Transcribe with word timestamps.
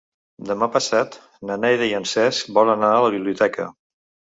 Demà 0.51 0.69
passat 0.77 1.19
na 1.51 1.59
Neida 1.67 1.91
i 1.93 1.95
en 2.01 2.11
Cesc 2.15 2.53
volen 2.59 2.85
anar 2.87 2.93
a 2.99 3.09
la 3.09 3.17
biblioteca. 3.21 3.73